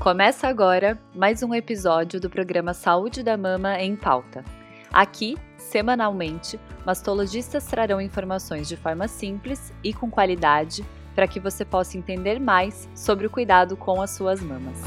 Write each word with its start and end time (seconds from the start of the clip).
Começa 0.00 0.48
agora 0.48 0.98
mais 1.14 1.42
um 1.42 1.54
episódio 1.54 2.18
do 2.18 2.30
programa 2.30 2.72
Saúde 2.72 3.22
da 3.22 3.36
Mama 3.36 3.78
em 3.78 3.94
Pauta. 3.94 4.42
Aqui, 4.90 5.36
semanalmente, 5.58 6.58
mastologistas 6.86 7.66
trarão 7.66 8.00
informações 8.00 8.66
de 8.66 8.78
forma 8.78 9.06
simples 9.06 9.70
e 9.84 9.92
com 9.92 10.10
qualidade 10.10 10.82
para 11.14 11.28
que 11.28 11.38
você 11.38 11.66
possa 11.66 11.98
entender 11.98 12.40
mais 12.40 12.88
sobre 12.94 13.26
o 13.26 13.30
cuidado 13.30 13.76
com 13.76 14.00
as 14.00 14.12
suas 14.12 14.40
mamas. 14.40 14.80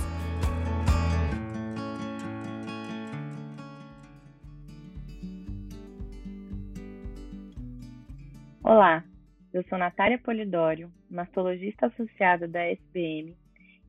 Olá, 8.64 9.04
eu 9.54 9.64
sou 9.70 9.77
Natália 9.77 10.18
Polidório, 10.18 10.91
mastologista 11.07 11.86
associada 11.86 12.48
da 12.48 12.64
SBM 12.64 13.36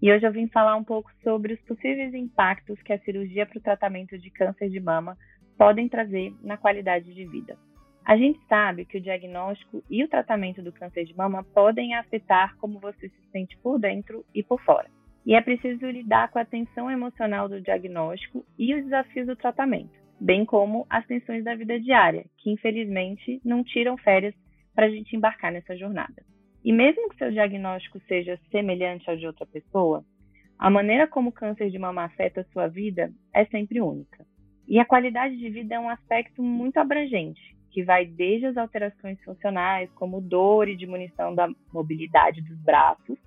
e 0.04 0.12
hoje 0.12 0.26
eu 0.26 0.32
vim 0.32 0.46
falar 0.48 0.76
um 0.76 0.84
pouco 0.84 1.10
sobre 1.22 1.54
os 1.54 1.60
possíveis 1.62 2.12
impactos 2.12 2.78
que 2.82 2.92
a 2.92 2.98
cirurgia 2.98 3.46
para 3.46 3.56
o 3.56 3.62
tratamento 3.62 4.18
de 4.18 4.28
câncer 4.28 4.68
de 4.68 4.78
mama 4.78 5.16
podem 5.56 5.88
trazer 5.88 6.30
na 6.42 6.58
qualidade 6.58 7.14
de 7.14 7.24
vida. 7.24 7.56
A 8.04 8.14
gente 8.14 8.38
sabe 8.46 8.84
que 8.84 8.98
o 8.98 9.00
diagnóstico 9.00 9.82
e 9.88 10.04
o 10.04 10.08
tratamento 10.08 10.60
do 10.60 10.70
câncer 10.70 11.06
de 11.06 11.16
mama 11.16 11.42
podem 11.42 11.94
afetar 11.94 12.54
como 12.58 12.78
você 12.80 13.08
se 13.08 13.30
sente 13.32 13.56
por 13.62 13.78
dentro 13.78 14.22
e 14.34 14.42
por 14.42 14.60
fora. 14.60 14.90
E 15.24 15.34
é 15.34 15.40
preciso 15.40 15.86
lidar 15.86 16.30
com 16.30 16.38
a 16.38 16.44
tensão 16.44 16.90
emocional 16.90 17.48
do 17.48 17.62
diagnóstico 17.62 18.44
e 18.58 18.74
os 18.74 18.84
desafios 18.84 19.26
do 19.26 19.36
tratamento, 19.36 19.98
bem 20.20 20.44
como 20.44 20.86
as 20.90 21.06
tensões 21.06 21.42
da 21.42 21.54
vida 21.54 21.80
diária, 21.80 22.26
que 22.36 22.50
infelizmente 22.50 23.40
não 23.42 23.64
tiram 23.64 23.96
férias 23.96 24.34
para 24.74 24.84
a 24.84 24.90
gente 24.90 25.16
embarcar 25.16 25.50
nessa 25.50 25.74
jornada. 25.74 26.33
E 26.64 26.72
mesmo 26.72 27.10
que 27.10 27.18
seu 27.18 27.30
diagnóstico 27.30 28.00
seja 28.08 28.40
semelhante 28.50 29.08
ao 29.10 29.16
de 29.16 29.26
outra 29.26 29.44
pessoa, 29.44 30.02
a 30.58 30.70
maneira 30.70 31.06
como 31.06 31.28
o 31.28 31.32
câncer 31.32 31.70
de 31.70 31.78
mama 31.78 32.04
afeta 32.04 32.40
a 32.40 32.44
sua 32.44 32.68
vida 32.68 33.12
é 33.34 33.44
sempre 33.46 33.82
única. 33.82 34.24
E 34.66 34.78
a 34.78 34.84
qualidade 34.84 35.36
de 35.36 35.50
vida 35.50 35.74
é 35.74 35.78
um 35.78 35.90
aspecto 35.90 36.42
muito 36.42 36.78
abrangente, 36.78 37.54
que 37.70 37.82
vai 37.82 38.06
desde 38.06 38.46
as 38.46 38.56
alterações 38.56 39.22
funcionais, 39.22 39.90
como 39.92 40.22
dor 40.22 40.68
e 40.68 40.76
diminuição 40.76 41.34
da 41.34 41.48
mobilidade 41.70 42.40
dos 42.40 42.56
braços, 42.62 43.18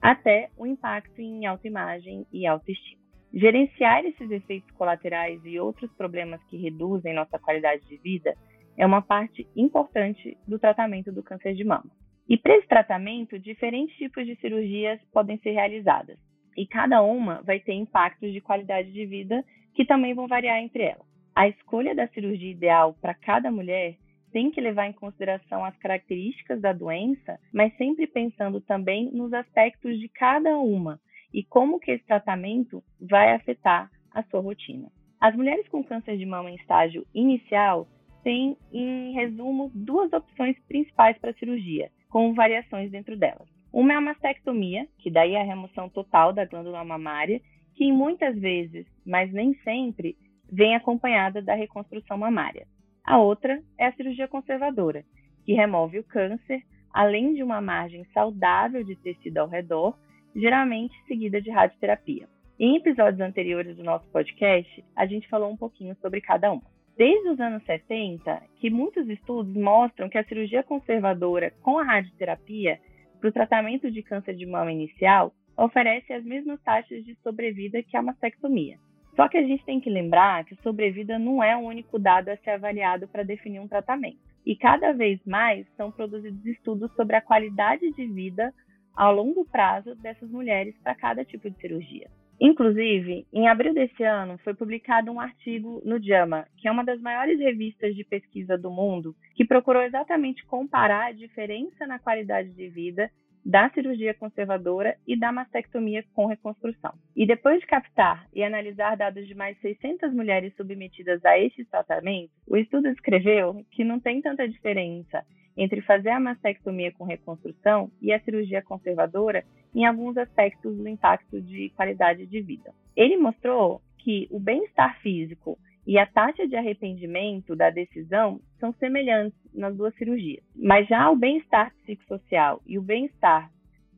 até 0.00 0.48
o 0.56 0.66
impacto 0.66 1.20
em 1.20 1.44
autoimagem 1.44 2.24
e 2.32 2.46
autoestima. 2.46 3.02
Gerenciar 3.34 4.06
esses 4.06 4.30
efeitos 4.30 4.70
colaterais 4.70 5.44
e 5.44 5.60
outros 5.60 5.92
problemas 5.92 6.42
que 6.44 6.56
reduzem 6.56 7.12
nossa 7.12 7.38
qualidade 7.38 7.84
de 7.86 7.98
vida 7.98 8.34
é 8.78 8.86
uma 8.86 9.02
parte 9.02 9.46
importante 9.54 10.38
do 10.46 10.58
tratamento 10.58 11.12
do 11.12 11.22
câncer 11.22 11.54
de 11.54 11.64
mama. 11.64 11.90
E 12.28 12.36
para 12.36 12.56
esse 12.56 12.68
tratamento, 12.68 13.38
diferentes 13.38 13.96
tipos 13.96 14.26
de 14.26 14.36
cirurgias 14.36 15.00
podem 15.12 15.38
ser 15.38 15.52
realizadas. 15.52 16.18
E 16.56 16.66
cada 16.66 17.02
uma 17.02 17.40
vai 17.42 17.58
ter 17.58 17.72
impactos 17.72 18.32
de 18.32 18.40
qualidade 18.40 18.92
de 18.92 19.06
vida 19.06 19.42
que 19.74 19.84
também 19.84 20.12
vão 20.12 20.28
variar 20.28 20.58
entre 20.58 20.82
elas. 20.82 21.06
A 21.34 21.48
escolha 21.48 21.94
da 21.94 22.06
cirurgia 22.08 22.50
ideal 22.50 22.94
para 23.00 23.14
cada 23.14 23.50
mulher 23.50 23.96
tem 24.30 24.50
que 24.50 24.60
levar 24.60 24.86
em 24.86 24.92
consideração 24.92 25.64
as 25.64 25.76
características 25.78 26.60
da 26.60 26.72
doença, 26.72 27.38
mas 27.52 27.74
sempre 27.76 28.06
pensando 28.06 28.60
também 28.60 29.10
nos 29.10 29.32
aspectos 29.32 29.98
de 29.98 30.08
cada 30.08 30.58
uma 30.58 31.00
e 31.32 31.42
como 31.44 31.80
que 31.80 31.92
esse 31.92 32.04
tratamento 32.04 32.82
vai 33.00 33.32
afetar 33.32 33.90
a 34.12 34.22
sua 34.24 34.40
rotina. 34.40 34.90
As 35.20 35.34
mulheres 35.34 35.66
com 35.68 35.82
câncer 35.82 36.18
de 36.18 36.26
mama 36.26 36.50
em 36.50 36.56
estágio 36.56 37.06
inicial 37.14 37.88
têm, 38.22 38.56
em 38.72 39.12
resumo, 39.12 39.70
duas 39.74 40.12
opções 40.12 40.58
principais 40.66 41.16
para 41.18 41.30
a 41.30 41.34
cirurgia, 41.34 41.90
com 42.08 42.34
variações 42.34 42.90
dentro 42.90 43.16
delas. 43.16 43.48
Uma 43.72 43.92
é 43.92 43.96
a 43.96 44.00
mastectomia, 44.00 44.86
que 44.98 45.10
daí 45.10 45.34
é 45.34 45.40
a 45.40 45.44
remoção 45.44 45.88
total 45.88 46.32
da 46.32 46.44
glândula 46.44 46.82
mamária, 46.84 47.40
que 47.74 47.92
muitas 47.92 48.38
vezes, 48.38 48.86
mas 49.06 49.32
nem 49.32 49.54
sempre, 49.62 50.16
vem 50.50 50.74
acompanhada 50.74 51.42
da 51.42 51.54
reconstrução 51.54 52.16
mamária. 52.16 52.66
A 53.04 53.18
outra 53.18 53.62
é 53.78 53.86
a 53.86 53.92
cirurgia 53.92 54.26
conservadora, 54.26 55.04
que 55.44 55.52
remove 55.52 55.98
o 55.98 56.04
câncer, 56.04 56.62
além 56.92 57.34
de 57.34 57.42
uma 57.42 57.60
margem 57.60 58.04
saudável 58.12 58.82
de 58.82 58.96
tecido 58.96 59.38
ao 59.38 59.48
redor, 59.48 59.96
geralmente 60.34 60.94
seguida 61.06 61.40
de 61.40 61.50
radioterapia. 61.50 62.28
Em 62.58 62.76
episódios 62.76 63.20
anteriores 63.20 63.76
do 63.76 63.84
nosso 63.84 64.08
podcast, 64.08 64.84
a 64.96 65.06
gente 65.06 65.28
falou 65.28 65.50
um 65.50 65.56
pouquinho 65.56 65.94
sobre 66.00 66.20
cada 66.20 66.50
uma 66.50 66.77
desde 66.98 67.28
os 67.28 67.38
anos 67.38 67.62
70 67.62 68.42
que 68.56 68.68
muitos 68.68 69.08
estudos 69.08 69.54
mostram 69.54 70.08
que 70.08 70.18
a 70.18 70.24
cirurgia 70.24 70.64
conservadora 70.64 71.52
com 71.62 71.78
a 71.78 71.84
radioterapia 71.84 72.80
para 73.20 73.28
o 73.28 73.32
tratamento 73.32 73.88
de 73.88 74.02
câncer 74.02 74.34
de 74.34 74.44
mama 74.44 74.72
inicial 74.72 75.32
oferece 75.56 76.12
as 76.12 76.24
mesmas 76.24 76.60
taxas 76.62 77.04
de 77.04 77.14
sobrevida 77.22 77.82
que 77.84 77.96
a 77.96 78.02
mastectomia. 78.02 78.78
Só 79.14 79.28
que 79.28 79.38
a 79.38 79.42
gente 79.42 79.64
tem 79.64 79.80
que 79.80 79.88
lembrar 79.88 80.44
que 80.44 80.56
sobrevida 80.56 81.18
não 81.20 81.42
é 81.42 81.56
o 81.56 81.60
único 81.60 82.00
dado 82.00 82.30
a 82.30 82.36
ser 82.38 82.50
avaliado 82.50 83.06
para 83.06 83.22
definir 83.22 83.60
um 83.60 83.68
tratamento. 83.68 84.18
E 84.44 84.56
cada 84.56 84.92
vez 84.92 85.20
mais 85.24 85.66
são 85.76 85.92
produzidos 85.92 86.44
estudos 86.46 86.92
sobre 86.94 87.14
a 87.14 87.20
qualidade 87.20 87.92
de 87.92 88.06
vida 88.06 88.52
a 88.96 89.08
longo 89.08 89.44
prazo 89.44 89.94
dessas 89.96 90.28
mulheres 90.30 90.76
para 90.82 90.96
cada 90.96 91.24
tipo 91.24 91.48
de 91.48 91.56
cirurgia. 91.58 92.08
Inclusive, 92.40 93.26
em 93.32 93.48
abril 93.48 93.74
desse 93.74 94.02
ano, 94.04 94.38
foi 94.38 94.54
publicado 94.54 95.10
um 95.10 95.18
artigo 95.18 95.82
no 95.84 96.00
JAMA, 96.00 96.46
que 96.56 96.68
é 96.68 96.70
uma 96.70 96.84
das 96.84 97.00
maiores 97.00 97.38
revistas 97.38 97.96
de 97.96 98.04
pesquisa 98.04 98.56
do 98.56 98.70
mundo, 98.70 99.14
que 99.34 99.44
procurou 99.44 99.82
exatamente 99.82 100.46
comparar 100.46 101.06
a 101.06 101.12
diferença 101.12 101.86
na 101.86 101.98
qualidade 101.98 102.50
de 102.50 102.68
vida 102.68 103.10
da 103.48 103.70
cirurgia 103.70 104.12
conservadora 104.12 104.94
e 105.06 105.18
da 105.18 105.32
mastectomia 105.32 106.04
com 106.14 106.26
reconstrução. 106.26 106.92
E 107.16 107.26
depois 107.26 107.60
de 107.60 107.66
captar 107.66 108.28
e 108.34 108.44
analisar 108.44 108.94
dados 108.94 109.26
de 109.26 109.34
mais 109.34 109.58
600 109.62 110.12
mulheres 110.12 110.54
submetidas 110.54 111.24
a 111.24 111.38
estes 111.38 111.66
tratamentos, 111.70 112.30
o 112.46 112.58
estudo 112.58 112.88
escreveu 112.88 113.64
que 113.70 113.84
não 113.84 113.98
tem 113.98 114.20
tanta 114.20 114.46
diferença 114.46 115.24
entre 115.56 115.80
fazer 115.80 116.10
a 116.10 116.20
mastectomia 116.20 116.92
com 116.92 117.04
reconstrução 117.04 117.90
e 118.02 118.12
a 118.12 118.20
cirurgia 118.20 118.60
conservadora 118.60 119.42
em 119.74 119.86
alguns 119.86 120.18
aspectos 120.18 120.76
do 120.76 120.86
impacto 120.86 121.40
de 121.40 121.70
qualidade 121.70 122.26
de 122.26 122.42
vida. 122.42 122.74
Ele 122.94 123.16
mostrou 123.16 123.80
que 123.96 124.28
o 124.30 124.38
bem-estar 124.38 125.00
físico 125.00 125.58
e 125.88 125.98
a 125.98 126.04
taxa 126.04 126.46
de 126.46 126.54
arrependimento 126.54 127.56
da 127.56 127.70
decisão 127.70 128.42
são 128.60 128.74
semelhantes 128.74 129.38
nas 129.54 129.74
duas 129.74 129.94
cirurgias, 129.94 130.44
mas 130.54 130.86
já 130.86 131.10
o 131.10 131.16
bem-estar 131.16 131.74
psicossocial 131.76 132.60
e 132.66 132.78
o 132.78 132.82
bem-estar 132.82 133.50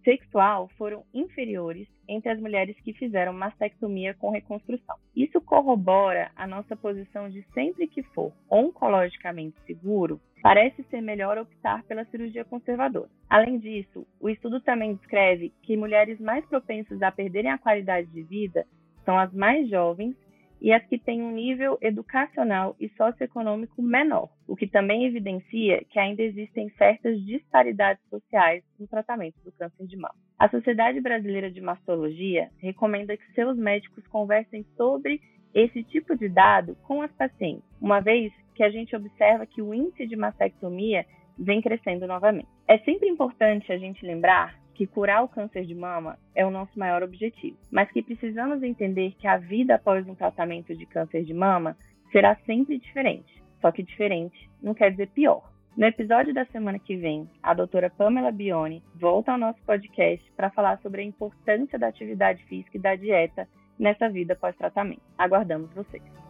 sexual 0.05 0.69
foram 0.79 1.05
inferiores 1.13 1.89
entre 2.09 2.31
as 2.31 2.39
mulheres 2.39 2.79
que 2.83 2.93
fizeram 2.93 3.33
mastectomia 3.33 4.15
com 4.15 4.31
reconstrução. 4.31 4.95
Isso 5.17 5.41
corrobora 5.41 6.31
a 6.37 6.47
nossa 6.47 6.77
posição 6.77 7.29
de 7.29 7.43
sempre 7.53 7.89
que 7.89 8.05
for 8.05 8.33
oncologicamente 8.49 9.57
seguro, 9.67 10.21
parece 10.41 10.85
ser 10.85 11.01
melhor 11.01 11.39
optar 11.39 11.83
pela 11.85 12.05
cirurgia 12.05 12.45
conservadora. 12.45 13.11
Além 13.29 13.59
disso, 13.59 14.07
o 14.21 14.31
estudo 14.31 14.61
também 14.61 14.95
descreve 14.95 15.53
que 15.63 15.77
mulheres 15.77 16.21
mais 16.21 16.47
propensas 16.47 17.03
a 17.03 17.11
perderem 17.11 17.51
a 17.51 17.59
qualidade 17.59 18.07
de 18.13 18.23
vida 18.23 18.65
são 19.05 19.19
as 19.19 19.33
mais 19.33 19.69
jovens 19.69 20.15
e 20.61 20.73
as 20.73 20.85
que 20.87 20.99
têm 20.99 21.23
um 21.23 21.33
nível 21.33 21.79
educacional 21.81 22.77
e 22.79 22.89
socioeconômico 22.91 23.81
menor, 23.81 24.29
o 24.47 24.55
que 24.55 24.67
também 24.67 25.07
evidencia 25.07 25.85
que 25.89 25.99
ainda 25.99 26.23
existem 26.23 26.69
certas 26.77 27.19
disparidades 27.25 28.03
sociais 28.09 28.63
no 28.79 28.87
tratamento 28.87 29.37
do 29.45 29.53
câncer 29.53 29.87
de 29.87 29.97
mama. 29.97 30.15
A 30.39 30.49
Sociedade 30.49 31.01
Brasileira 31.01 31.51
de 31.51 31.61
Mastologia 31.61 32.51
recomenda 32.59 33.17
que 33.17 33.33
seus 33.33 33.57
médicos 33.57 34.07
conversem 34.09 34.65
sobre 34.77 35.21
esse 35.55 35.83
tipo 35.85 36.17
de 36.17 36.29
dado 36.29 36.77
com 36.87 37.03
as 37.03 37.13
pacientes, 37.13 37.65
uma 37.81 38.01
vez 38.01 38.33
que 38.55 38.63
a 38.63 38.71
gente 38.71 38.95
observa 38.95 39.47
que 39.47 39.63
o 39.63 39.75
índice 39.75 40.07
de 40.07 40.17
mastectomia 40.17 41.05
vem 41.39 41.63
crescendo 41.63 42.07
novamente. 42.07 42.49
É 42.69 42.79
sempre 42.79 43.09
importante 43.09 43.73
a 43.73 43.79
gente 43.79 44.05
lembrar 44.05 44.55
que 44.81 44.87
curar 44.87 45.23
o 45.23 45.29
câncer 45.29 45.67
de 45.67 45.75
mama 45.75 46.19
é 46.35 46.47
o 46.47 46.51
nosso 46.51 46.79
maior 46.79 47.03
objetivo, 47.03 47.55
mas 47.71 47.93
que 47.93 48.01
precisamos 48.01 48.63
entender 48.63 49.15
que 49.19 49.27
a 49.27 49.37
vida 49.37 49.75
após 49.75 50.09
um 50.09 50.15
tratamento 50.15 50.75
de 50.75 50.87
câncer 50.87 51.23
de 51.23 51.35
mama 51.35 51.77
será 52.11 52.35
sempre 52.47 52.79
diferente. 52.79 53.43
Só 53.61 53.71
que 53.71 53.83
diferente 53.83 54.49
não 54.63 54.73
quer 54.73 54.91
dizer 54.93 55.09
pior. 55.09 55.53
No 55.77 55.85
episódio 55.85 56.33
da 56.33 56.47
semana 56.47 56.79
que 56.79 56.97
vem, 56.97 57.29
a 57.43 57.53
doutora 57.53 57.91
Pamela 57.91 58.33
Bione 58.33 58.83
volta 58.95 59.33
ao 59.33 59.39
nosso 59.39 59.61
podcast 59.67 60.25
para 60.33 60.49
falar 60.49 60.79
sobre 60.79 61.03
a 61.03 61.05
importância 61.05 61.79
da 61.79 61.89
atividade 61.89 62.43
física 62.45 62.79
e 62.79 62.81
da 62.81 62.95
dieta 62.95 63.47
nessa 63.79 64.09
vida 64.09 64.35
pós-tratamento. 64.35 65.03
Aguardamos 65.19 65.71
vocês! 65.75 66.30